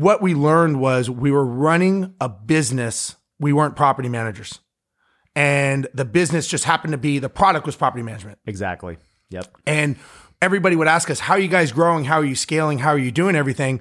what 0.00 0.20
we 0.20 0.34
learned 0.34 0.78
was 0.78 1.08
we 1.08 1.30
were 1.30 1.44
running 1.44 2.14
a 2.20 2.28
business. 2.28 3.16
We 3.38 3.52
weren't 3.52 3.76
property 3.76 4.08
managers. 4.08 4.60
And 5.34 5.88
the 5.94 6.04
business 6.04 6.46
just 6.46 6.64
happened 6.64 6.92
to 6.92 6.98
be 6.98 7.18
the 7.18 7.28
product 7.28 7.66
was 7.66 7.76
property 7.76 8.02
management. 8.02 8.38
Exactly. 8.46 8.98
Yep. 9.30 9.46
And 9.66 9.96
everybody 10.40 10.76
would 10.76 10.88
ask 10.88 11.10
us, 11.10 11.20
How 11.20 11.34
are 11.34 11.38
you 11.38 11.48
guys 11.48 11.72
growing? 11.72 12.04
How 12.04 12.16
are 12.16 12.24
you 12.24 12.34
scaling? 12.34 12.78
How 12.78 12.90
are 12.90 12.98
you 12.98 13.10
doing 13.10 13.36
everything? 13.36 13.80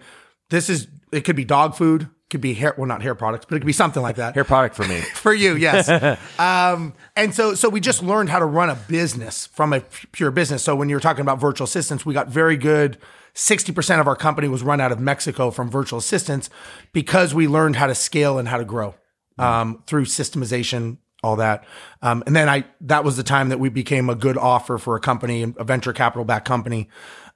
This 0.49 0.69
is, 0.69 0.87
it 1.11 1.21
could 1.21 1.35
be 1.35 1.45
dog 1.45 1.75
food, 1.75 2.09
could 2.29 2.41
be 2.41 2.53
hair, 2.53 2.75
well, 2.77 2.87
not 2.87 3.01
hair 3.01 3.15
products, 3.15 3.45
but 3.47 3.55
it 3.55 3.59
could 3.59 3.67
be 3.67 3.73
something 3.73 4.01
like 4.01 4.15
that. 4.17 4.35
Hair 4.35 4.45
product 4.45 4.75
for 4.75 4.87
me. 4.87 5.01
for 5.15 5.33
you, 5.33 5.55
yes. 5.55 5.89
um, 6.39 6.93
and 7.15 7.33
so, 7.33 7.55
so 7.55 7.69
we 7.69 7.79
just 7.79 8.03
learned 8.03 8.29
how 8.29 8.39
to 8.39 8.45
run 8.45 8.69
a 8.69 8.75
business 8.75 9.47
from 9.47 9.73
a 9.73 9.81
pure 10.11 10.31
business. 10.31 10.63
So 10.63 10.75
when 10.75 10.87
you 10.87 10.95
were 10.95 11.01
talking 11.01 11.21
about 11.21 11.39
virtual 11.39 11.65
assistants, 11.65 12.05
we 12.05 12.13
got 12.13 12.29
very 12.29 12.57
good. 12.57 12.97
60% 13.35 13.99
of 13.99 14.07
our 14.07 14.15
company 14.15 14.47
was 14.47 14.63
run 14.63 14.79
out 14.79 14.91
of 14.91 14.99
Mexico 14.99 15.51
from 15.51 15.69
virtual 15.69 15.99
assistants 15.99 16.49
because 16.93 17.33
we 17.33 17.47
learned 17.47 17.75
how 17.75 17.87
to 17.87 17.95
scale 17.95 18.37
and 18.37 18.47
how 18.47 18.57
to 18.57 18.65
grow 18.65 18.95
um, 19.37 19.83
through 19.85 20.05
systemization, 20.05 20.97
all 21.21 21.35
that. 21.35 21.65
Um, 22.01 22.23
and 22.25 22.35
then 22.35 22.47
I, 22.47 22.65
that 22.81 23.03
was 23.03 23.17
the 23.17 23.23
time 23.23 23.49
that 23.49 23.59
we 23.59 23.69
became 23.69 24.09
a 24.09 24.15
good 24.15 24.37
offer 24.37 24.77
for 24.77 24.95
a 24.95 24.99
company, 24.99 25.43
a 25.57 25.63
venture 25.63 25.93
capital 25.93 26.23
backed 26.23 26.47
company. 26.47 26.89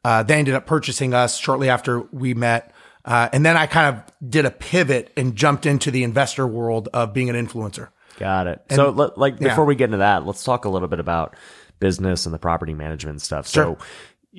Uh, 0.03 0.23
they 0.23 0.35
ended 0.35 0.55
up 0.55 0.65
purchasing 0.65 1.13
us 1.13 1.37
shortly 1.37 1.69
after 1.69 2.01
we 2.13 2.33
met. 2.33 2.73
Uh, 3.03 3.27
and 3.33 3.45
then 3.45 3.57
I 3.57 3.65
kind 3.65 3.95
of 3.95 4.29
did 4.29 4.45
a 4.45 4.51
pivot 4.51 5.11
and 5.17 5.35
jumped 5.35 5.65
into 5.65 5.91
the 5.91 6.03
investor 6.03 6.47
world 6.47 6.87
of 6.93 7.13
being 7.13 7.29
an 7.29 7.35
influencer. 7.35 7.89
Got 8.17 8.47
it. 8.47 8.61
so, 8.71 8.89
let- 8.89 9.17
like, 9.17 9.39
yeah. 9.39 9.49
before 9.49 9.65
we 9.65 9.75
get 9.75 9.85
into 9.85 9.97
that, 9.97 10.25
let's 10.25 10.43
talk 10.43 10.65
a 10.65 10.69
little 10.69 10.87
bit 10.87 10.99
about 10.99 11.35
business 11.79 12.25
and 12.25 12.33
the 12.33 12.39
property 12.39 12.73
management 12.73 13.21
stuff. 13.21 13.47
Sure. 13.47 13.77
So, 13.79 13.85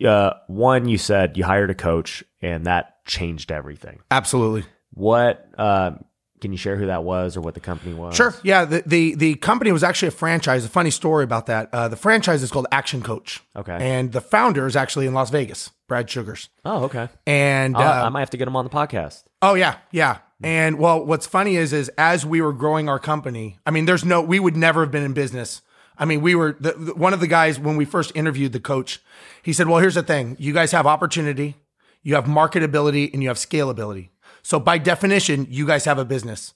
uh, 0.07 0.33
one, 0.47 0.89
you 0.89 0.99
said 0.99 1.37
you 1.37 1.45
hired 1.45 1.71
a 1.71 1.75
coach, 1.75 2.25
and 2.41 2.67
that 2.67 3.05
changed 3.07 3.51
everything. 3.51 4.01
Absolutely. 4.11 4.65
What 4.93 5.47
uh, 5.59 5.93
can 6.41 6.53
you 6.53 6.59
share 6.59 6.77
who 6.77 6.87
that 6.87 7.05
was 7.05 7.37
or 7.37 7.41
what 7.41 7.55
the 7.55 7.61
company 7.61 7.95
was? 7.95 8.17
Sure. 8.17 8.34
Yeah. 8.42 8.64
The, 8.64 8.83
the, 8.87 9.14
the 9.14 9.34
company 9.37 9.73
was 9.73 9.83
actually 9.84 10.09
a 10.09 10.12
franchise. 10.12 10.64
A 10.64 10.69
funny 10.69 10.91
story 10.91 11.25
about 11.25 11.47
that. 11.47 11.69
Uh, 11.73 11.89
the 11.89 11.97
franchise 11.97 12.42
is 12.42 12.51
called 12.51 12.67
Action 12.73 13.03
Coach. 13.03 13.42
Okay. 13.55 13.77
And 13.79 14.12
the 14.12 14.20
founder 14.20 14.67
is 14.67 14.77
actually 14.77 15.06
in 15.06 15.14
Las 15.14 15.31
Vegas, 15.31 15.70
Brad 15.87 16.09
Sugars. 16.09 16.48
Oh, 16.64 16.84
okay. 16.84 17.09
And, 17.27 17.77
Uh, 17.77 17.81
uh, 17.81 18.03
I 18.07 18.09
might 18.09 18.20
have 18.20 18.31
to 18.31 18.36
get 18.36 18.48
him 18.48 18.57
on 18.57 18.64
the 18.64 18.70
podcast. 18.70 19.25
Oh 19.42 19.55
yeah, 19.55 19.77
yeah. 19.91 20.19
And 20.42 20.79
well, 20.79 21.05
what's 21.05 21.27
funny 21.27 21.57
is, 21.57 21.73
is 21.73 21.91
as 21.98 22.25
we 22.25 22.41
were 22.41 22.53
growing 22.53 22.89
our 22.89 22.98
company, 22.98 23.59
I 23.67 23.70
mean, 23.70 23.84
there's 23.84 24.05
no, 24.05 24.23
we 24.23 24.41
would 24.41 24.57
never 24.57 24.81
have 24.81 24.91
been 24.91 25.03
in 25.03 25.12
business. 25.12 25.61
I 26.01 26.05
mean, 26.06 26.20
we 26.23 26.34
were 26.34 26.56
the, 26.59 26.73
the- 26.73 26.95
one 26.95 27.12
of 27.12 27.20
the 27.20 27.29
guys 27.29 27.61
when 27.61 27.77
we 27.77 27.84
first 27.84 28.11
interviewed 28.17 28.53
the 28.53 28.59
coach. 28.61 29.01
He 29.43 29.53
said, 29.53 29.69
"Well, 29.69 29.79
here's 29.79 29.95
the 29.95 30.03
thing: 30.03 30.37
you 30.41 30.53
guys 30.53 30.73
have 30.73 30.87
opportunity, 30.87 31.55
you 32.03 32.15
have 32.17 32.25
marketability, 32.25 33.12
and 33.12 33.23
you 33.23 33.29
have 33.29 33.37
scalability. 33.39 34.09
So 34.42 34.59
by 34.59 34.79
definition, 34.79 35.47
you 35.51 35.67
guys 35.67 35.84
have 35.84 35.98
a 35.98 36.05
business. 36.05 36.55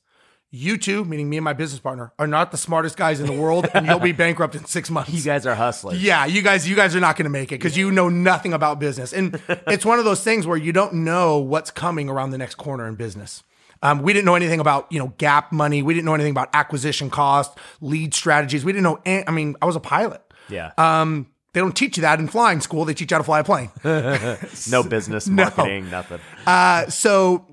You 0.51 0.79
two, 0.79 1.05
meaning 1.05 1.29
me 1.29 1.37
and 1.39 1.45
my 1.45 1.53
business 1.53 1.81
partner, 1.81 2.13
are 2.17 2.29
not 2.29 2.53
the 2.53 2.57
smartest 2.57 2.97
guys 2.97 3.19
in 3.19 3.27
the 3.27 3.33
world, 3.33 3.67
and 3.75 3.87
you'll 3.87 3.99
be 3.99 4.13
bankrupt 4.25 4.55
in 4.55 4.65
six 4.67 4.89
months. 4.89 5.11
You 5.13 5.21
guys 5.23 5.47
are 5.47 5.55
hustlers. 5.57 6.01
Yeah, 6.01 6.27
you 6.27 6.43
guys, 6.43 6.69
you 6.69 6.77
guys 6.77 6.95
are 6.95 7.01
not 7.01 7.17
going 7.17 7.25
to 7.25 7.31
make 7.31 7.51
it 7.51 7.57
because 7.57 7.77
you 7.77 7.91
know 7.91 8.09
nothing 8.09 8.53
about 8.53 8.79
business, 8.79 9.13
and 9.13 9.41
it's 9.67 9.85
one 9.85 9.99
of 9.99 10.05
those 10.05 10.23
things 10.23 10.47
where 10.47 10.57
you 10.57 10.73
don't 10.73 10.95
know 10.95 11.39
what's 11.39 11.71
coming 11.73 12.09
around 12.09 12.31
the 12.31 12.39
next 12.39 12.55
corner 12.55 12.87
in 12.87 12.95
business. 12.95 13.43
Um, 13.83 14.03
we 14.03 14.13
didn't 14.13 14.25
know 14.25 14.35
anything 14.35 14.61
about 14.61 14.91
you 14.91 14.99
know 14.99 15.15
gap 15.19 15.53
money. 15.53 15.83
We 15.83 15.95
didn't 15.95 16.07
know 16.07 16.15
anything 16.15 16.31
about 16.33 16.51
acquisition 16.55 17.11
cost, 17.11 17.57
lead 17.81 18.15
strategies. 18.15 18.65
We 18.65 18.73
didn't 18.73 18.85
know. 18.85 19.01
an- 19.05 19.25
I 19.27 19.31
mean, 19.31 19.57
I 19.61 19.67
was 19.67 19.77
a 19.77 19.81
pilot. 19.81 20.23
Yeah. 20.49 20.73
Um, 20.79 21.27
they 21.53 21.61
don't 21.61 21.77
teach 21.77 21.97
you 21.97 22.01
that 22.03 22.19
in 22.19 22.27
flying 22.27 22.61
school. 22.61 22.85
They 22.85 22.95
teach 22.95 23.11
you 23.11 23.15
how 23.15 23.19
to 23.19 23.25
fly 23.25 23.41
a 23.41 23.45
plane. 23.45 23.71
no 24.71 24.83
business, 24.83 25.29
marketing, 25.29 25.89
nothing. 25.89 26.21
Uh, 26.47 26.87
so 26.89 27.47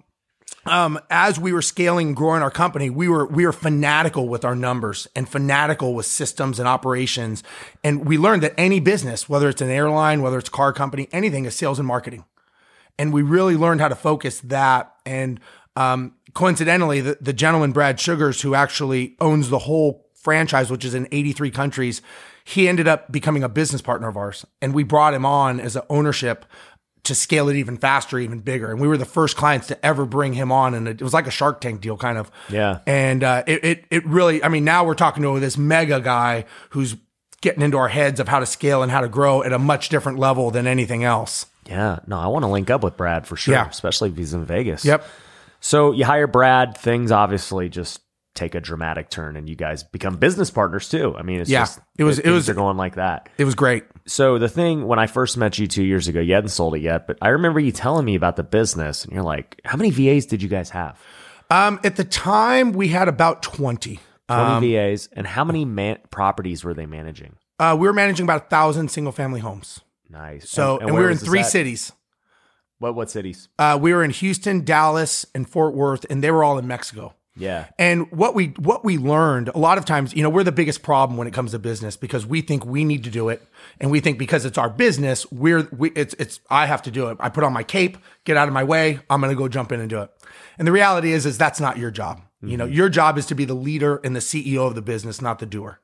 um, 0.66 1.00
as 1.10 1.40
we 1.40 1.54
were 1.54 1.62
scaling 1.62 2.08
and 2.08 2.16
growing 2.16 2.42
our 2.42 2.52
company, 2.52 2.90
we 2.90 3.08
were 3.08 3.26
we 3.26 3.46
were 3.46 3.54
fanatical 3.54 4.28
with 4.28 4.46
our 4.46 4.56
numbers 4.56 5.08
and 5.16 5.28
fanatical 5.28 5.94
with 5.94 6.06
systems 6.06 6.60
and 6.60 6.68
operations. 6.68 7.44
And 7.84 8.06
we 8.06 8.18
learned 8.18 8.44
that 8.44 8.54
any 8.58 8.80
business, 8.80 9.28
whether 9.30 9.50
it's 9.50 9.62
an 9.62 9.70
airline, 9.70 10.22
whether 10.22 10.38
it's 10.38 10.50
a 10.50 10.52
car 10.52 10.74
company, 10.74 11.08
anything 11.12 11.46
is 11.46 11.56
sales 11.56 11.80
and 11.80 11.88
marketing. 11.88 12.26
And 13.00 13.12
we 13.14 13.22
really 13.24 13.56
learned 13.56 13.82
how 13.82 13.88
to 13.88 13.96
focus 13.96 14.42
that. 14.42 14.94
And 15.06 15.40
um, 15.76 16.14
coincidentally, 16.34 17.02
the, 17.02 17.18
the 17.22 17.34
gentleman 17.34 17.72
Brad 17.72 18.00
Sugars, 18.00 18.42
who 18.42 18.56
actually 18.56 19.16
owns 19.20 19.50
the 19.50 19.60
whole 19.60 20.08
franchise, 20.16 20.70
which 20.70 20.86
is 20.86 20.94
in 20.94 21.08
83 21.12 21.52
countries, 21.52 22.02
he 22.44 22.68
ended 22.68 22.88
up 22.88 23.12
becoming 23.12 23.44
a 23.44 23.50
business 23.50 23.82
partner 23.82 24.08
of 24.08 24.18
ours. 24.18 24.46
And 24.62 24.74
we 24.74 24.84
brought 24.84 25.14
him 25.14 25.26
on 25.26 25.60
as 25.60 25.76
an 25.76 25.84
ownership 25.90 26.46
to 27.04 27.16
scale 27.16 27.50
it 27.50 27.56
even 27.56 27.78
faster, 27.78 28.20
even 28.20 28.40
bigger. 28.40 28.70
And 28.70 28.80
we 28.80 28.88
were 28.88 28.98
the 28.98 29.06
first 29.06 29.36
clients 29.36 29.68
to 29.68 29.86
ever 29.86 30.06
bring 30.06 30.34
him 30.34 30.52
on. 30.52 30.76
And 30.76 30.88
it 30.88 31.02
was 31.02 31.14
like 31.14 31.26
a 31.26 31.32
Shark 31.32 31.60
Tank 31.62 31.82
deal, 31.82 31.98
kind 31.98 32.18
of. 32.18 32.30
Yeah. 32.50 32.80
And 32.86 33.24
uh, 33.24 33.44
it, 33.48 33.64
it, 33.64 33.86
it 33.90 34.06
really, 34.06 34.44
I 34.44 34.50
mean, 34.50 34.64
now 34.64 34.84
we're 34.84 34.94
talking 34.94 35.24
to 35.24 35.40
this 35.40 35.58
mega 35.58 36.00
guy 36.00 36.46
who's 36.72 36.96
getting 37.42 37.64
into 37.64 37.78
our 37.78 37.88
heads 37.88 38.20
of 38.20 38.28
how 38.28 38.40
to 38.40 38.46
scale 38.46 38.84
and 38.84 38.92
how 38.92 39.02
to 39.02 39.10
grow 39.10 39.42
at 39.42 39.52
a 39.52 39.58
much 39.58 39.90
different 39.90 40.20
level 40.20 40.52
than 40.52 40.68
anything 40.68 41.04
else. 41.04 41.48
Yeah. 41.68 42.00
No, 42.06 42.20
I 42.20 42.28
want 42.28 42.44
to 42.44 42.48
link 42.50 42.70
up 42.70 42.84
with 42.84 42.98
Brad 42.98 43.26
for 43.26 43.36
sure, 43.36 43.56
Yeah. 43.56 43.68
especially 43.68 44.10
if 44.10 44.18
he's 44.18 44.36
in 44.36 44.46
Vegas. 44.46 44.86
Yep. 44.86 45.04
So 45.62 45.92
you 45.94 46.04
hire 46.06 46.28
Brad, 46.28 46.78
things 46.78 47.12
obviously 47.12 47.70
just 47.70 48.02
take 48.34 48.56
a 48.56 48.62
dramatic 48.62 49.10
turn 49.10 49.36
and 49.36 49.48
you 49.50 49.56
guys 49.56 49.84
become 49.84 50.16
business 50.16 50.50
partners 50.50 50.90
too. 50.90 51.16
I 51.18 51.22
mean, 51.22 51.40
it's 51.42 51.50
Yeah. 51.50 51.62
just 51.62 51.80
It 51.98 52.04
was- 52.04 52.18
it 52.20 52.30
was- 52.30 52.50
are 52.50 52.54
going 52.54 52.78
like 52.78 52.96
that. 52.96 53.30
It 53.38 53.44
was 53.46 53.56
great. 53.56 53.84
So 54.08 54.38
the 54.38 54.48
thing 54.50 54.88
when 54.88 55.00
I 55.00 55.06
first 55.08 55.38
met 55.38 55.60
you 55.60 55.68
two 55.68 55.84
years 55.84 56.08
ago, 56.08 56.20
you 56.22 56.34
hadn't 56.34 56.50
sold 56.50 56.76
it 56.76 56.80
yet, 56.82 57.08
but 57.08 57.18
I 57.22 57.30
remember 57.30 57.60
you 57.60 57.72
telling 57.72 58.06
me 58.06 58.16
about 58.16 58.38
the 58.38 58.44
business 58.44 59.04
and 59.04 59.14
you're 59.14 59.24
like, 59.24 59.60
how 59.66 59.78
many 59.78 59.92
VAs 59.92 60.26
did 60.26 60.42
you 60.42 60.50
guys 60.50 60.70
have? 60.72 60.98
Um, 61.50 61.80
at 61.84 61.98
the 61.98 62.06
time, 62.06 62.72
we 62.72 62.88
had 62.88 63.08
about 63.08 63.44
20. 63.44 64.00
20 64.30 64.44
Um, 64.44 64.62
VAs 64.62 65.10
and 65.14 65.28
how 65.28 65.44
many 65.44 65.66
man- 65.66 65.98
properties 66.10 66.64
were 66.64 66.74
they 66.74 66.86
managing? 66.86 67.36
uh, 67.60 67.76
we 67.80 67.86
were 67.86 67.94
managing 67.94 68.24
about 68.24 68.46
a 68.46 68.50
thousand 68.50 68.90
single 68.90 69.12
family 69.12 69.42
homes. 69.42 69.82
Nice. 70.10 70.50
So, 70.50 70.78
and, 70.78 70.88
we 70.88 70.94
where 70.94 71.04
were 71.04 71.10
in 71.12 71.18
three 71.18 71.42
at? 71.42 71.46
cities. 71.46 71.92
What 72.82 72.96
what 72.96 73.12
cities? 73.12 73.48
Uh, 73.60 73.78
we 73.80 73.94
were 73.94 74.04
in 74.04 74.10
Houston, 74.10 74.66
Dallas, 74.66 75.24
and 75.36 75.48
Fort 75.48 75.76
Worth, 75.76 76.04
and 76.10 76.24
they 76.24 76.32
were 76.32 76.44
all 76.44 76.58
in 76.58 76.66
Mexico. 76.66 77.14
Yeah. 77.38 77.68
And 77.78 78.12
what 78.12 78.34
we 78.34 78.48
what 78.58 78.84
we 78.84 78.98
learned 78.98 79.50
a 79.50 79.58
lot 79.60 79.78
of 79.78 79.86
times, 79.86 80.16
you 80.16 80.24
know, 80.24 80.32
we're 80.32 80.44
the 80.44 80.52
biggest 80.52 80.82
problem 80.82 81.16
when 81.16 81.28
it 81.28 81.34
comes 81.34 81.52
to 81.52 81.60
business 81.60 81.96
because 81.96 82.26
we 82.26 82.42
think 82.42 82.66
we 82.66 82.84
need 82.84 83.04
to 83.04 83.12
do 83.12 83.30
it, 83.30 83.48
and 83.80 83.92
we 83.92 84.00
think 84.00 84.18
because 84.18 84.46
it's 84.46 84.58
our 84.58 84.70
business, 84.70 85.32
we're 85.32 85.70
we 85.72 85.92
it's 85.92 86.16
it's 86.16 86.40
I 86.50 86.66
have 86.66 86.82
to 86.82 86.92
do 86.92 87.10
it. 87.10 87.18
I 87.20 87.30
put 87.30 87.44
on 87.44 87.54
my 87.54 87.62
cape, 87.62 88.00
get 88.26 88.36
out 88.36 88.48
of 88.48 88.54
my 88.54 88.64
way. 88.64 89.00
I'm 89.12 89.22
going 89.22 89.32
to 89.32 89.38
go 89.38 89.48
jump 89.48 89.72
in 89.72 89.80
and 89.80 89.90
do 89.90 90.02
it. 90.02 90.10
And 90.58 90.68
the 90.68 90.72
reality 90.72 91.12
is, 91.12 91.28
is 91.28 91.38
that's 91.38 91.60
not 91.60 91.78
your 91.78 91.92
job. 91.92 92.22
You 92.44 92.58
know, 92.58 92.66
your 92.66 92.90
job 92.90 93.20
is 93.20 93.28
to 93.28 93.36
be 93.36 93.46
the 93.46 93.54
leader 93.54 94.02
and 94.04 94.16
the 94.16 94.20
CEO 94.20 94.66
of 94.66 94.74
the 94.74 94.82
business, 94.82 95.22
not 95.22 95.38
the 95.38 95.46
doer. 95.46 95.80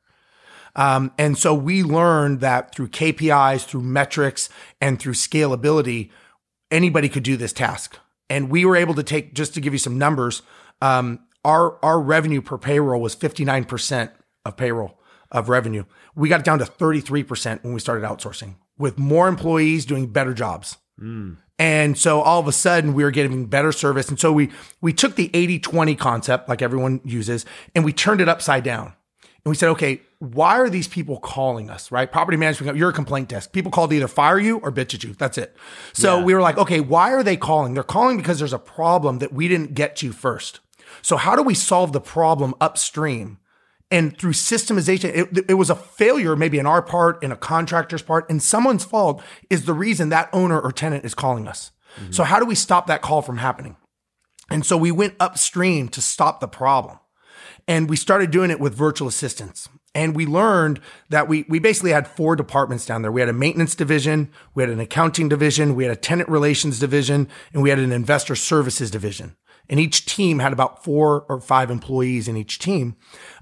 Um, 0.76 1.12
and 1.20 1.38
so 1.38 1.54
we 1.54 1.84
learned 1.84 2.40
that 2.40 2.74
through 2.74 2.90
KPIs, 2.90 3.66
through 3.66 3.84
metrics, 3.84 4.50
and 4.82 5.00
through 5.00 5.14
scalability, 5.14 6.10
anybody 6.72 7.10
could 7.10 7.24
do 7.24 7.38
this 7.38 7.54
task. 7.54 7.98
And 8.30 8.50
we 8.50 8.66
were 8.66 8.76
able 8.76 8.94
to 8.96 9.04
take, 9.04 9.34
just 9.34 9.54
to 9.54 9.62
give 9.62 9.74
you 9.74 9.80
some 9.80 9.98
numbers, 9.98 10.42
um, 10.82 11.20
our, 11.46 11.84
our 11.84 12.00
revenue 12.00 12.42
per 12.42 12.58
payroll 12.58 13.02
was 13.02 13.16
59% 13.16 14.12
of 14.46 14.58
payroll 14.58 15.00
of 15.32 15.50
revenue. 15.50 15.86
We 16.16 16.30
got 16.30 16.42
it 16.42 16.46
down 16.46 16.60
to 16.60 16.66
33% 16.66 17.64
when 17.64 17.74
we 17.74 17.80
started 17.80 18.08
outsourcing 18.08 18.56
with 18.78 18.98
more 18.98 19.28
employees 19.28 19.86
doing 19.86 20.08
better 20.08 20.34
jobs. 20.34 20.78
And 21.60 21.98
so 21.98 22.22
all 22.22 22.40
of 22.40 22.48
a 22.48 22.52
sudden 22.52 22.94
we 22.94 23.04
were 23.04 23.12
getting 23.12 23.46
better 23.46 23.72
service. 23.72 24.10
And 24.10 24.20
so 24.20 24.32
we, 24.32 24.52
we 24.82 24.94
took 24.94 25.16
the 25.16 25.32
80 25.34 25.60
20 25.60 25.96
concept, 25.96 26.50
like 26.50 26.62
everyone 26.62 27.02
uses, 27.04 27.46
and 27.76 27.84
we 27.84 27.94
turned 27.94 28.22
it 28.22 28.30
upside 28.30 28.64
down. 28.64 28.94
And 29.24 29.52
we 29.52 29.56
said, 29.56 29.70
okay, 29.70 30.02
why 30.20 30.60
are 30.60 30.70
these 30.70 30.88
people 30.88 31.20
calling 31.20 31.70
us, 31.70 31.92
right? 31.92 32.12
Property 32.12 32.38
management, 32.38 32.76
you're 32.76 32.90
a 32.90 32.94
complaint 32.94 33.30
desk. 33.30 33.52
People 33.52 33.72
call 33.72 33.88
to 33.88 33.96
either 33.96 34.08
fire 34.08 34.40
you 34.40 34.58
or 34.58 34.72
bitch 34.72 34.96
at 34.96 35.04
you. 35.04 35.14
That's 35.14 35.38
it. 35.38 35.56
So 35.94 36.18
Yeah. 36.18 36.24
we 36.24 36.34
were 36.34 36.42
like, 36.42 36.58
okay, 36.58 36.80
why 36.80 37.14
are 37.14 37.22
they 37.22 37.38
calling? 37.38 37.74
They're 37.76 37.84
calling 37.84 38.18
because 38.18 38.40
there's 38.40 38.54
a 38.54 38.60
problem 38.60 39.20
that 39.20 39.32
we 39.32 39.48
didn't 39.48 39.76
get 39.76 39.96
to 39.98 40.12
first. 40.12 40.60
So 41.02 41.18
how 41.18 41.36
do 41.36 41.44
we 41.44 41.54
solve 41.54 41.94
the 41.94 42.02
problem 42.02 42.56
upstream? 42.60 43.38
And 43.90 44.18
through 44.18 44.34
systemization, 44.34 45.16
it, 45.16 45.46
it 45.50 45.54
was 45.54 45.70
a 45.70 45.76
failure, 45.76 46.36
maybe 46.36 46.60
in 46.60 46.66
our 46.66 46.82
part, 46.82 47.24
in 47.24 47.32
a 47.32 47.38
contractor's 47.38 48.02
part, 48.02 48.30
and 48.30 48.42
someone's 48.42 48.84
fault 48.84 49.24
is 49.50 49.66
the 49.66 49.74
reason 49.74 50.10
that 50.10 50.30
owner 50.34 50.60
or 50.60 50.72
tenant 50.72 51.06
is 51.06 51.14
calling 51.14 51.48
us. 51.48 51.72
Mm-hmm. 52.00 52.12
So 52.12 52.24
how 52.24 52.40
do 52.40 52.46
we 52.46 52.56
stop 52.56 52.88
that 52.88 53.02
call 53.02 53.22
from 53.22 53.38
happening? 53.38 53.78
And 54.50 54.66
so 54.66 54.78
we 54.78 54.92
went 54.92 55.16
upstream 55.20 55.90
to 55.90 56.02
stop 56.02 56.40
the 56.40 56.48
problem. 56.48 57.00
And 57.68 57.90
we 57.90 57.96
started 57.98 58.32
doing 58.32 58.50
it 58.52 58.60
with 58.60 58.74
virtual 58.74 59.08
assistants. 59.08 59.70
And 59.98 60.16
we 60.16 60.28
learned 60.28 60.80
that 61.10 61.28
we, 61.28 61.44
we 61.50 61.58
basically 61.58 61.90
had 61.90 62.08
four 62.08 62.36
departments 62.36 62.86
down 62.86 63.02
there. 63.02 63.12
We 63.12 63.20
had 63.20 63.30
a 63.30 63.34
maintenance 63.34 63.74
division, 63.74 64.30
we 64.54 64.62
had 64.62 64.70
an 64.70 64.80
accounting 64.80 65.28
division, 65.28 65.74
we 65.74 65.86
had 65.86 65.92
a 65.92 66.00
tenant 66.00 66.30
relations 66.30 66.80
division, 66.80 67.28
and 67.52 67.64
we 67.64 67.72
had 67.72 67.80
an 67.80 67.92
investor 67.92 68.36
services 68.36 68.92
division. 68.92 69.36
And 69.68 69.80
each 69.80 70.06
team 70.06 70.38
had 70.38 70.54
about 70.54 70.84
four 70.84 71.26
or 71.28 71.42
five 71.42 71.72
employees 71.72 72.28
in 72.28 72.38
each 72.38 72.60
team. 72.60 72.96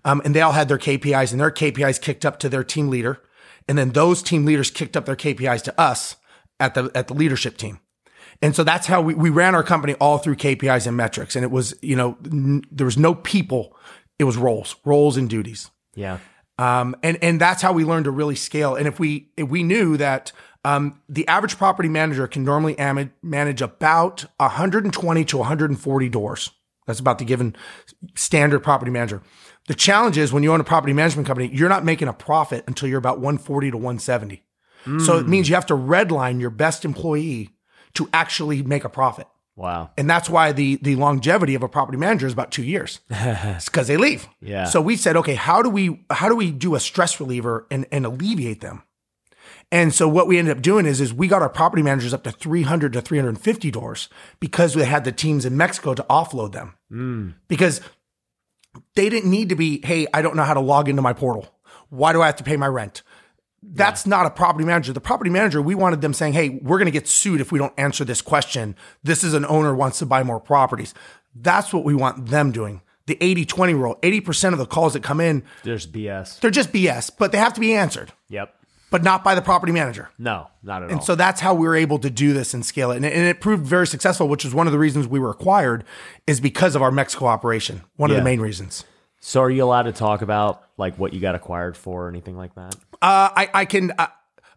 Um, 0.05 0.21
and 0.23 0.33
they 0.33 0.39
all 0.39 0.53
had 0.53 0.69
their 0.69 0.77
KPIs 0.77 1.33
and 1.33 1.41
their 1.41 1.51
KPIs 1.51 1.99
kicked 1.99 2.25
up 2.25 2.39
to 2.39 2.47
their 2.47 2.63
team 2.63 2.87
leader. 2.87 3.21
And 3.67 3.77
then 3.77 3.89
those 3.89 4.23
team 4.23 4.45
leaders 4.45 4.71
kicked 4.71 4.95
up 4.95 5.05
their 5.05 5.17
KPIs 5.17 5.61
to 5.63 5.77
us 5.79 6.15
at 6.57 6.73
the, 6.73 6.89
at 6.95 7.09
the 7.09 7.13
leadership 7.15 7.57
team. 7.57 7.81
And 8.41 8.55
so 8.55 8.63
that's 8.63 8.87
how 8.87 9.01
we, 9.01 9.13
we 9.13 9.29
ran 9.29 9.55
our 9.55 9.63
company 9.63 9.95
all 9.95 10.19
through 10.19 10.37
KPIs 10.37 10.87
and 10.87 10.95
metrics. 10.95 11.35
And 11.35 11.43
it 11.43 11.51
was, 11.51 11.75
you 11.81 11.97
know, 11.97 12.17
n- 12.25 12.63
there 12.71 12.85
was 12.85 12.97
no 12.97 13.13
people. 13.13 13.75
It 14.17 14.23
was 14.23 14.37
roles, 14.37 14.77
roles 14.85 15.17
and 15.17 15.29
duties. 15.29 15.69
Yeah. 15.95 16.19
Um, 16.57 16.95
and, 17.03 17.17
and 17.21 17.39
that's 17.39 17.61
how 17.61 17.73
we 17.73 17.83
learned 17.83 18.05
to 18.05 18.11
really 18.11 18.35
scale. 18.35 18.75
And 18.75 18.87
if 18.87 18.99
we, 18.99 19.29
if 19.35 19.49
we 19.49 19.63
knew 19.63 19.97
that, 19.97 20.31
um, 20.63 21.01
the 21.07 21.27
average 21.27 21.57
property 21.57 21.89
manager 21.89 22.27
can 22.27 22.43
normally 22.43 22.77
am- 22.79 23.13
manage 23.21 23.61
about 23.61 24.25
120 24.37 25.25
to 25.25 25.37
140 25.37 26.09
doors. 26.09 26.51
That's 26.87 26.99
about 26.99 27.19
the 27.19 27.25
given 27.25 27.55
standard 28.15 28.61
property 28.61 28.91
manager. 28.91 29.21
The 29.67 29.73
challenge 29.73 30.17
is 30.17 30.31
when 30.31 30.43
you 30.43 30.53
own 30.53 30.61
a 30.61 30.63
property 30.63 30.93
management 30.93 31.27
company, 31.27 31.49
you're 31.53 31.69
not 31.69 31.83
making 31.83 32.07
a 32.07 32.13
profit 32.13 32.63
until 32.67 32.87
you're 32.87 32.99
about 32.99 33.19
140 33.19 33.71
to 33.71 33.77
170. 33.77 34.43
So 35.03 35.17
it 35.17 35.27
means 35.27 35.49
you 35.49 35.55
have 35.55 35.65
to 35.67 35.73
redline 35.73 36.39
your 36.39 36.51
best 36.51 36.85
employee 36.85 37.49
to 37.95 38.07
actually 38.13 38.61
make 38.61 38.83
a 38.83 38.89
profit. 38.89 39.25
Wow. 39.55 39.91
And 39.97 40.09
that's 40.09 40.29
why 40.29 40.51
the 40.51 40.75
the 40.81 40.95
longevity 40.95 41.55
of 41.55 41.63
a 41.63 41.69
property 41.69 41.97
manager 41.97 42.27
is 42.27 42.33
about 42.33 42.51
two 42.51 42.63
years. 42.63 42.99
it's 43.09 43.65
because 43.65 43.87
they 43.87 43.97
leave. 43.97 44.27
Yeah. 44.41 44.65
So 44.65 44.81
we 44.81 44.97
said, 44.97 45.15
okay, 45.17 45.35
how 45.35 45.61
do 45.61 45.69
we 45.69 46.03
how 46.09 46.27
do 46.27 46.35
we 46.35 46.51
do 46.51 46.75
a 46.75 46.79
stress 46.79 47.19
reliever 47.19 47.65
and, 47.71 47.85
and 47.91 48.05
alleviate 48.05 48.61
them? 48.61 48.83
And 49.71 49.93
so 49.93 50.07
what 50.07 50.27
we 50.27 50.37
ended 50.37 50.55
up 50.55 50.61
doing 50.61 50.85
is 50.85 50.99
is 50.99 51.13
we 51.13 51.27
got 51.27 51.41
our 51.41 51.49
property 51.49 51.81
managers 51.81 52.13
up 52.13 52.23
to 52.23 52.31
300 52.31 52.93
to 52.93 53.01
350 53.01 53.71
doors 53.71 54.09
because 54.39 54.75
we 54.75 54.83
had 54.83 55.05
the 55.05 55.11
teams 55.11 55.45
in 55.45 55.55
Mexico 55.55 55.93
to 55.93 56.03
offload 56.09 56.51
them. 56.51 56.75
Mm. 56.91 57.35
Because 57.47 57.81
they 58.95 59.09
didn't 59.09 59.31
need 59.31 59.49
to 59.49 59.55
be, 59.55 59.81
hey, 59.85 60.05
I 60.13 60.21
don't 60.21 60.35
know 60.35 60.43
how 60.43 60.53
to 60.53 60.59
log 60.59 60.89
into 60.89 61.01
my 61.01 61.13
portal. 61.13 61.47
Why 61.89 62.13
do 62.13 62.21
I 62.21 62.25
have 62.25 62.35
to 62.37 62.43
pay 62.43 62.57
my 62.57 62.67
rent? 62.67 63.03
That's 63.73 64.05
not 64.05 64.25
a 64.25 64.29
property 64.29 64.65
manager. 64.65 64.93
The 64.93 65.01
property 65.01 65.29
manager, 65.29 65.61
we 65.61 65.75
wanted 65.75 66.01
them 66.01 66.13
saying, 66.13 66.33
hey, 66.33 66.49
we're 66.61 66.77
going 66.77 66.85
to 66.85 66.91
get 66.91 67.07
sued 67.07 67.41
if 67.41 67.51
we 67.51 67.59
don't 67.59 67.73
answer 67.77 68.05
this 68.05 68.21
question. 68.21 68.75
This 69.03 69.23
is 69.23 69.33
an 69.33 69.45
owner 69.45 69.75
wants 69.75 69.99
to 69.99 70.05
buy 70.05 70.23
more 70.23 70.39
properties. 70.39 70.93
That's 71.35 71.73
what 71.73 71.83
we 71.83 71.93
want 71.95 72.27
them 72.27 72.51
doing. 72.51 72.81
The 73.07 73.17
80 73.21 73.45
20 73.45 73.73
rule 73.73 73.99
80% 74.01 74.53
of 74.53 74.57
the 74.59 74.65
calls 74.65 74.93
that 74.93 75.03
come 75.03 75.19
in, 75.19 75.43
There's 75.63 75.85
BS. 75.85 76.39
they're 76.39 76.49
just 76.49 76.71
BS, 76.71 77.11
but 77.17 77.31
they 77.31 77.37
have 77.37 77.53
to 77.53 77.59
be 77.59 77.73
answered, 77.75 78.11
Yep. 78.29 78.55
but 78.89 79.03
not 79.03 79.23
by 79.23 79.35
the 79.35 79.43
property 79.43 79.71
manager. 79.71 80.09
No, 80.17 80.47
not 80.63 80.81
at 80.81 80.89
all. 80.89 80.93
And 80.95 81.03
so 81.03 81.13
that's 81.13 81.39
how 81.39 81.53
we 81.53 81.67
were 81.67 81.75
able 81.75 81.99
to 81.99 82.09
do 82.09 82.33
this 82.33 82.53
and 82.55 82.65
scale 82.65 82.89
it. 82.91 82.95
And, 82.95 83.05
it. 83.05 83.13
and 83.13 83.27
it 83.27 83.41
proved 83.41 83.63
very 83.65 83.85
successful, 83.85 84.27
which 84.27 84.43
is 84.45 84.55
one 84.55 84.65
of 84.65 84.73
the 84.73 84.79
reasons 84.79 85.07
we 85.07 85.19
were 85.19 85.29
acquired 85.29 85.83
is 86.25 86.39
because 86.39 86.75
of 86.75 86.81
our 86.81 86.91
Mexico 86.91 87.25
operation. 87.27 87.83
One 87.97 88.09
of 88.09 88.17
the 88.17 88.23
main 88.23 88.39
reasons. 88.41 88.85
so 89.19 89.41
are 89.41 89.51
you 89.51 89.63
allowed 89.63 89.83
to 89.83 89.91
talk 89.91 90.23
about 90.23 90.63
like 90.77 90.97
what 90.97 91.13
you 91.13 91.19
got 91.19 91.35
acquired 91.35 91.77
for 91.77 92.05
or 92.05 92.09
anything 92.09 92.35
like 92.37 92.55
that? 92.55 92.75
Uh, 93.05 93.29
I, 93.35 93.49
I 93.53 93.65
can 93.65 93.91
uh, 93.99 94.07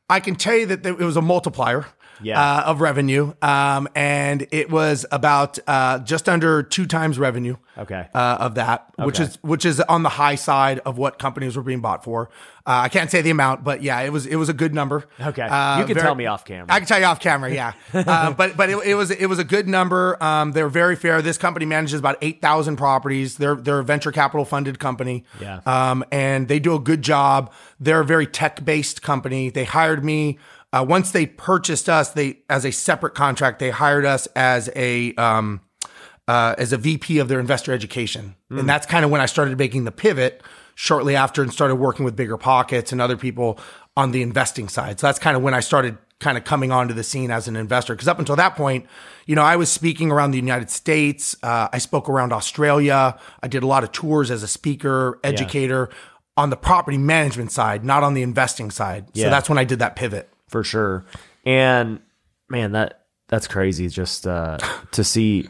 I 0.08 0.20
can 0.20 0.34
tell 0.34 0.56
you 0.56 0.64
that 0.66 0.82
there, 0.82 0.94
it 0.94 1.04
was 1.04 1.18
a 1.18 1.22
multiplier 1.22 1.84
Yeah. 2.22 2.40
uh, 2.40 2.62
of 2.66 2.80
revenue, 2.80 3.32
um, 3.42 3.88
and 3.94 4.46
it 4.50 4.70
was 4.70 5.06
about 5.12 5.58
uh, 5.66 5.98
just 6.00 6.28
under 6.28 6.62
two 6.62 6.86
times 6.86 7.18
revenue. 7.18 7.56
Okay. 7.76 8.08
Uh, 8.12 8.36
of 8.40 8.56
that, 8.56 8.90
which 8.98 9.20
is 9.20 9.38
which 9.42 9.64
is 9.64 9.78
on 9.80 10.02
the 10.02 10.08
high 10.08 10.34
side 10.34 10.80
of 10.80 10.98
what 10.98 11.20
companies 11.20 11.56
were 11.56 11.62
being 11.62 11.80
bought 11.80 12.02
for. 12.02 12.28
Uh, 12.66 12.82
I 12.82 12.88
can't 12.88 13.08
say 13.08 13.22
the 13.22 13.30
amount, 13.30 13.62
but 13.62 13.82
yeah, 13.82 14.00
it 14.00 14.10
was 14.12 14.26
it 14.26 14.34
was 14.34 14.48
a 14.48 14.52
good 14.52 14.74
number. 14.74 15.04
Okay. 15.20 15.42
Uh, 15.42 15.78
You 15.78 15.84
can 15.84 15.94
very- 15.94 16.04
tell 16.04 16.16
me 16.16 16.26
off 16.26 16.44
camera. 16.44 16.66
I 16.68 16.80
can 16.80 16.88
tell 16.88 16.98
you 16.98 17.04
off 17.06 17.20
camera, 17.20 17.52
yeah. 17.54 17.72
uh, 17.94 18.32
but 18.32 18.56
but 18.56 18.68
it, 18.68 18.78
it 18.84 18.94
was 18.96 19.12
it 19.12 19.26
was 19.26 19.38
a 19.38 19.44
good 19.44 19.68
number. 19.68 20.20
Um, 20.22 20.50
they're 20.52 20.68
very 20.68 20.96
fair. 20.96 21.22
This 21.22 21.38
company 21.38 21.66
manages 21.66 22.00
about 22.00 22.18
eight 22.20 22.40
thousand 22.42 22.78
properties. 22.78 23.36
They're 23.36 23.54
they're 23.54 23.78
a 23.78 23.84
venture 23.84 24.10
capital 24.10 24.44
funded 24.44 24.80
company. 24.80 25.24
Yeah. 25.40 25.60
Um, 25.64 26.04
and 26.10 26.48
they 26.48 26.58
do 26.58 26.74
a 26.74 26.80
good 26.80 27.02
job. 27.02 27.52
They're 27.78 28.00
a 28.00 28.04
very 28.04 28.26
tech 28.26 28.64
based 28.64 29.02
company. 29.02 29.50
They 29.50 29.64
hired 29.64 30.04
me. 30.04 30.38
Uh, 30.72 30.84
once 30.86 31.12
they 31.12 31.26
purchased 31.26 31.88
us, 31.88 32.10
they 32.10 32.38
as 32.50 32.64
a 32.64 32.70
separate 32.70 33.14
contract, 33.14 33.58
they 33.58 33.70
hired 33.70 34.04
us 34.04 34.26
as 34.36 34.70
a 34.76 35.14
um, 35.14 35.60
uh, 36.26 36.54
as 36.58 36.72
a 36.72 36.76
VP 36.76 37.18
of 37.18 37.28
their 37.28 37.40
investor 37.40 37.72
education, 37.72 38.34
and 38.50 38.68
that's 38.68 38.86
kind 38.86 39.04
of 39.04 39.10
when 39.10 39.20
I 39.20 39.26
started 39.26 39.56
making 39.58 39.84
the 39.84 39.92
pivot 39.92 40.42
shortly 40.74 41.16
after 41.16 41.42
and 41.42 41.52
started 41.52 41.76
working 41.76 42.04
with 42.04 42.16
BiggerPockets 42.16 42.92
and 42.92 43.00
other 43.00 43.16
people 43.16 43.58
on 43.96 44.12
the 44.12 44.22
investing 44.22 44.68
side. 44.68 45.00
So 45.00 45.08
that's 45.08 45.18
kind 45.18 45.36
of 45.36 45.42
when 45.42 45.54
I 45.54 45.60
started 45.60 45.98
kind 46.20 46.36
of 46.36 46.44
coming 46.44 46.70
onto 46.70 46.94
the 46.94 47.02
scene 47.02 47.30
as 47.30 47.48
an 47.48 47.56
investor. 47.56 47.94
Because 47.94 48.08
up 48.08 48.18
until 48.18 48.36
that 48.36 48.54
point, 48.56 48.86
you 49.26 49.34
know, 49.34 49.42
I 49.42 49.56
was 49.56 49.70
speaking 49.70 50.10
around 50.12 50.32
the 50.32 50.38
United 50.38 50.70
States. 50.70 51.36
Uh, 51.42 51.68
I 51.72 51.78
spoke 51.78 52.08
around 52.08 52.32
Australia. 52.32 53.18
I 53.42 53.48
did 53.48 53.62
a 53.62 53.66
lot 53.66 53.84
of 53.84 53.92
tours 53.92 54.30
as 54.30 54.42
a 54.42 54.48
speaker, 54.48 55.18
educator 55.24 55.88
on 56.36 56.50
the 56.50 56.56
property 56.56 56.98
management 56.98 57.50
side, 57.50 57.84
not 57.84 58.04
on 58.04 58.14
the 58.14 58.22
investing 58.22 58.70
side. 58.70 59.06
So 59.24 59.30
that's 59.30 59.48
when 59.48 59.58
I 59.58 59.64
did 59.64 59.80
that 59.80 59.96
pivot. 59.96 60.28
For 60.48 60.64
sure. 60.64 61.04
And 61.44 62.00
man, 62.48 62.72
that 62.72 63.06
that's 63.28 63.46
crazy 63.46 63.88
just 63.88 64.26
uh, 64.26 64.58
to 64.92 65.04
see. 65.04 65.48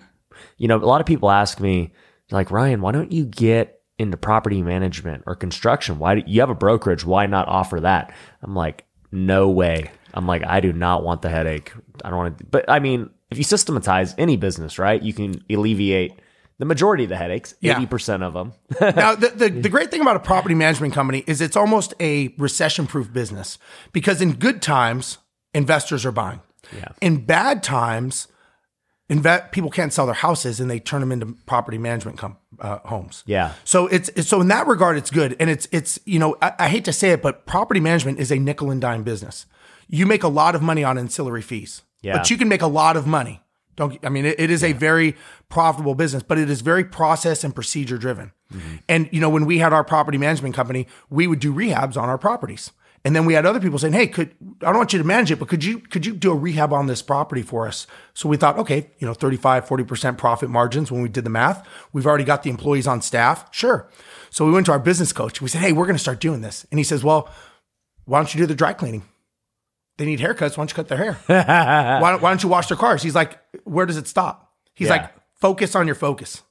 You 0.56 0.68
know, 0.68 0.76
a 0.76 0.84
lot 0.84 1.00
of 1.00 1.06
people 1.06 1.30
ask 1.30 1.60
me 1.60 1.92
like, 2.30 2.50
Ryan, 2.50 2.80
why 2.80 2.92
don't 2.92 3.12
you 3.12 3.24
get 3.24 3.80
into 3.98 4.16
property 4.16 4.62
management 4.62 5.24
or 5.26 5.34
construction? 5.34 5.98
Why 5.98 6.16
do 6.16 6.22
you 6.26 6.40
have 6.40 6.50
a 6.50 6.54
brokerage? 6.54 7.04
Why 7.04 7.26
not 7.26 7.48
offer 7.48 7.80
that? 7.80 8.14
I'm 8.42 8.54
like, 8.54 8.84
no 9.10 9.48
way. 9.48 9.90
I'm 10.14 10.26
like, 10.26 10.44
I 10.44 10.60
do 10.60 10.72
not 10.72 11.02
want 11.02 11.22
the 11.22 11.28
headache. 11.28 11.72
I 12.04 12.10
don't 12.10 12.18
want 12.18 12.38
to. 12.38 12.44
But 12.44 12.64
I 12.68 12.78
mean, 12.78 13.10
if 13.30 13.38
you 13.38 13.44
systematize 13.44 14.14
any 14.18 14.36
business, 14.36 14.78
right, 14.78 15.02
you 15.02 15.12
can 15.12 15.44
alleviate 15.50 16.20
the 16.58 16.64
majority 16.64 17.04
of 17.04 17.10
the 17.10 17.16
headaches, 17.16 17.54
Yeah. 17.60 17.76
eighty 17.76 17.86
percent 17.86 18.22
of 18.22 18.32
them. 18.34 18.52
now, 18.80 19.14
the, 19.22 19.28
the, 19.28 19.48
the 19.48 19.68
great 19.68 19.90
thing 19.90 20.00
about 20.00 20.16
a 20.16 20.20
property 20.20 20.54
management 20.54 20.92
company 20.94 21.24
is 21.26 21.40
it's 21.40 21.56
almost 21.56 21.94
a 22.00 22.34
recession 22.38 22.86
proof 22.86 23.12
business 23.12 23.58
because 23.92 24.20
in 24.20 24.32
good 24.34 24.60
times, 24.62 25.18
investors 25.54 26.04
are 26.04 26.12
buying. 26.12 26.40
Yeah. 26.76 26.88
In 27.00 27.24
bad 27.24 27.62
times, 27.62 28.28
inve- 29.10 29.50
people 29.52 29.70
can't 29.70 29.92
sell 29.92 30.04
their 30.06 30.14
houses 30.14 30.60
and 30.60 30.70
they 30.70 30.80
turn 30.80 31.00
them 31.00 31.12
into 31.12 31.26
property 31.46 31.78
management 31.78 32.18
com- 32.18 32.36
uh, 32.60 32.78
homes. 32.84 33.22
yeah, 33.26 33.52
So 33.64 33.86
it's, 33.86 34.08
it's 34.10 34.28
so 34.28 34.40
in 34.40 34.48
that 34.48 34.66
regard, 34.66 34.96
it's 34.96 35.10
good, 35.10 35.36
and 35.40 35.48
it's 35.48 35.68
it's 35.72 35.98
you 36.04 36.18
know 36.18 36.36
I, 36.42 36.52
I 36.58 36.68
hate 36.68 36.84
to 36.86 36.92
say 36.92 37.10
it, 37.10 37.22
but 37.22 37.46
property 37.46 37.80
management 37.80 38.18
is 38.18 38.30
a 38.32 38.38
nickel 38.38 38.70
and 38.70 38.80
dime 38.80 39.02
business. 39.04 39.46
You 39.88 40.04
make 40.06 40.22
a 40.22 40.28
lot 40.28 40.54
of 40.54 40.60
money 40.62 40.84
on 40.84 40.98
ancillary 40.98 41.40
fees, 41.42 41.82
Yeah. 42.02 42.16
but 42.18 42.30
you 42.30 42.36
can 42.36 42.48
make 42.48 42.60
a 42.62 42.66
lot 42.66 42.96
of 42.96 43.06
money. 43.06 43.40
Don't 43.78 43.96
I 44.04 44.08
mean 44.08 44.26
it, 44.26 44.38
it 44.38 44.50
is 44.50 44.64
a 44.64 44.72
very 44.72 45.16
profitable 45.48 45.94
business, 45.94 46.24
but 46.24 46.36
it 46.36 46.50
is 46.50 46.60
very 46.60 46.84
process 46.84 47.44
and 47.44 47.54
procedure 47.54 47.96
driven. 47.96 48.32
Mm-hmm. 48.52 48.76
And 48.88 49.08
you 49.12 49.20
know 49.20 49.30
when 49.30 49.46
we 49.46 49.58
had 49.58 49.72
our 49.72 49.84
property 49.84 50.18
management 50.18 50.56
company, 50.56 50.88
we 51.08 51.28
would 51.28 51.38
do 51.38 51.54
rehabs 51.54 51.96
on 51.96 52.08
our 52.08 52.18
properties. 52.18 52.72
And 53.04 53.14
then 53.14 53.24
we 53.24 53.34
had 53.34 53.46
other 53.46 53.60
people 53.60 53.78
saying, 53.78 53.92
"Hey, 53.92 54.08
could 54.08 54.34
I 54.62 54.66
don't 54.66 54.78
want 54.78 54.92
you 54.92 54.98
to 54.98 55.04
manage 55.04 55.30
it, 55.30 55.38
but 55.38 55.46
could 55.46 55.62
you 55.62 55.78
could 55.78 56.04
you 56.04 56.12
do 56.12 56.32
a 56.32 56.34
rehab 56.34 56.72
on 56.72 56.88
this 56.88 57.02
property 57.02 57.42
for 57.42 57.68
us?" 57.68 57.86
So 58.14 58.28
we 58.28 58.36
thought, 58.36 58.58
okay, 58.58 58.90
you 58.98 59.06
know, 59.06 59.14
35, 59.14 59.64
40% 59.66 60.18
profit 60.18 60.50
margins 60.50 60.90
when 60.90 61.00
we 61.00 61.08
did 61.08 61.22
the 61.22 61.30
math. 61.30 61.64
We've 61.92 62.06
already 62.06 62.24
got 62.24 62.42
the 62.42 62.50
employees 62.50 62.88
on 62.88 63.00
staff. 63.00 63.46
Sure. 63.52 63.88
So 64.30 64.44
we 64.44 64.50
went 64.50 64.66
to 64.66 64.72
our 64.72 64.80
business 64.80 65.12
coach. 65.12 65.40
We 65.40 65.48
said, 65.48 65.60
"Hey, 65.60 65.72
we're 65.72 65.86
going 65.86 65.94
to 65.94 66.02
start 66.02 66.18
doing 66.18 66.40
this." 66.40 66.66
And 66.72 66.80
he 66.80 66.84
says, 66.84 67.04
"Well, 67.04 67.30
why 68.06 68.18
don't 68.18 68.34
you 68.34 68.40
do 68.40 68.46
the 68.46 68.56
dry 68.56 68.72
cleaning? 68.72 69.04
They 69.98 70.06
need 70.06 70.20
haircuts. 70.20 70.52
Why 70.56 70.62
don't 70.62 70.70
you 70.70 70.74
cut 70.74 70.88
their 70.88 70.96
hair? 70.98 71.12
why, 72.00 72.10
don't, 72.10 72.22
why 72.22 72.30
don't 72.30 72.42
you 72.42 72.48
wash 72.48 72.68
their 72.68 72.76
cars?" 72.78 73.02
He's 73.02 73.14
like, 73.14 73.38
"Where 73.64 73.84
does 73.84 73.96
it 73.98 74.08
stop?" 74.08 74.52
He's 74.74 74.86
Yeah. 74.88 74.94
like, 74.94 75.10
"Focus 75.34 75.74
on 75.76 75.86
your 75.86 75.94
focus." 75.96 76.42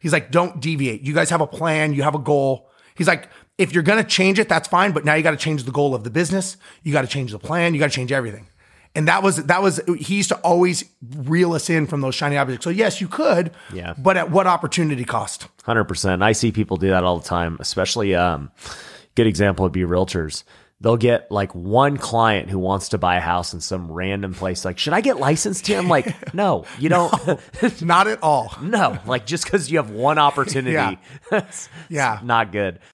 He's 0.00 0.12
like, 0.12 0.30
don't 0.30 0.60
deviate. 0.60 1.00
You 1.02 1.12
guys 1.12 1.28
have 1.30 1.40
a 1.40 1.46
plan, 1.48 1.92
you 1.92 2.04
have 2.04 2.14
a 2.14 2.20
goal. 2.20 2.70
He's 2.96 3.08
like, 3.08 3.28
if 3.58 3.72
you're 3.72 3.82
going 3.82 3.98
to 4.00 4.08
change 4.08 4.38
it, 4.38 4.48
that's 4.48 4.68
fine, 4.68 4.92
but 4.92 5.04
now 5.04 5.14
you 5.14 5.24
got 5.24 5.32
to 5.32 5.36
change 5.36 5.64
the 5.64 5.72
goal 5.72 5.92
of 5.92 6.04
the 6.04 6.10
business. 6.10 6.56
You 6.84 6.92
got 6.92 7.00
to 7.02 7.08
change 7.08 7.32
the 7.32 7.38
plan, 7.40 7.74
you 7.74 7.80
got 7.80 7.90
to 7.90 7.96
change 7.96 8.12
everything. 8.12 8.46
And 8.94 9.08
that 9.08 9.24
was 9.24 9.36
that 9.46 9.60
was 9.60 9.80
he 9.98 10.14
used 10.18 10.28
to 10.28 10.36
always 10.36 10.84
reel 11.16 11.52
us 11.52 11.68
in 11.68 11.88
from 11.88 12.00
those 12.00 12.14
shiny 12.14 12.36
objects. 12.36 12.62
So 12.62 12.70
yes, 12.70 13.00
you 13.00 13.08
could, 13.08 13.50
Yeah. 13.72 13.94
but 13.98 14.16
at 14.16 14.30
what 14.30 14.46
opportunity 14.46 15.04
cost? 15.04 15.48
Hundred 15.64 15.84
percent. 15.86 16.22
I 16.22 16.30
see 16.30 16.52
people 16.52 16.76
do 16.76 16.88
that 16.90 17.02
all 17.02 17.18
the 17.18 17.26
time. 17.28 17.56
Especially, 17.58 18.14
um, 18.14 18.52
good 19.16 19.26
example 19.26 19.64
would 19.64 19.72
be 19.72 19.80
realtors. 19.82 20.44
They'll 20.80 20.96
get 20.96 21.30
like 21.32 21.52
one 21.56 21.96
client 21.96 22.50
who 22.50 22.58
wants 22.60 22.90
to 22.90 22.98
buy 22.98 23.16
a 23.16 23.20
house 23.20 23.52
in 23.52 23.60
some 23.60 23.90
random 23.90 24.32
place. 24.32 24.64
Like, 24.64 24.78
should 24.78 24.92
I 24.92 25.00
get 25.00 25.18
licensed 25.18 25.66
here? 25.66 25.76
I'm 25.78 25.88
like, 25.88 26.32
no, 26.34 26.66
you 26.78 26.88
don't. 26.88 27.82
Not 27.82 28.06
at 28.06 28.22
all. 28.22 28.54
no, 28.62 28.96
like 29.04 29.26
just 29.26 29.42
because 29.42 29.70
you 29.72 29.78
have 29.78 29.90
one 29.90 30.18
opportunity, 30.18 30.74
Yeah. 30.74 30.94
Yeah. 31.88 32.20
not 32.22 32.52
good. 32.52 32.78